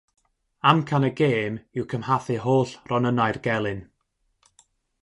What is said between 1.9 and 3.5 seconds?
cymhathu holl ronynnau'r